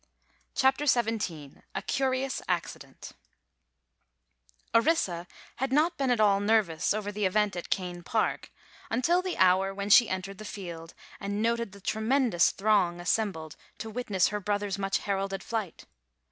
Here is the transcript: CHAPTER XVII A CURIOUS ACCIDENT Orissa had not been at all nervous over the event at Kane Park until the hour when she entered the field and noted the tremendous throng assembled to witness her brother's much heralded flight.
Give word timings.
CHAPTER 0.55 0.87
XVII 0.87 1.61
A 1.75 1.81
CURIOUS 1.83 2.41
ACCIDENT 2.49 3.11
Orissa 4.73 5.27
had 5.57 5.71
not 5.71 5.95
been 5.99 6.09
at 6.09 6.19
all 6.19 6.39
nervous 6.39 6.91
over 6.91 7.11
the 7.11 7.25
event 7.25 7.55
at 7.55 7.69
Kane 7.69 8.01
Park 8.01 8.51
until 8.89 9.21
the 9.21 9.37
hour 9.37 9.75
when 9.75 9.91
she 9.91 10.09
entered 10.09 10.39
the 10.39 10.43
field 10.43 10.95
and 11.19 11.39
noted 11.39 11.71
the 11.71 11.81
tremendous 11.81 12.49
throng 12.49 12.99
assembled 12.99 13.55
to 13.77 13.91
witness 13.91 14.29
her 14.29 14.39
brother's 14.39 14.79
much 14.79 14.97
heralded 14.97 15.43
flight. 15.43 15.85